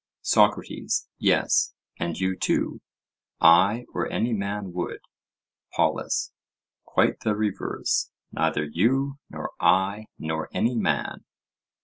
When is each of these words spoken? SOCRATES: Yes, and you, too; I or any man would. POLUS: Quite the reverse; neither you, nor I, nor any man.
SOCRATES: 0.23 1.07
Yes, 1.19 1.75
and 1.99 2.19
you, 2.19 2.35
too; 2.35 2.81
I 3.39 3.85
or 3.93 4.11
any 4.11 4.33
man 4.33 4.73
would. 4.73 5.01
POLUS: 5.75 6.31
Quite 6.85 7.19
the 7.19 7.35
reverse; 7.35 8.09
neither 8.31 8.63
you, 8.65 9.19
nor 9.29 9.51
I, 9.59 10.07
nor 10.17 10.49
any 10.53 10.75
man. 10.75 11.23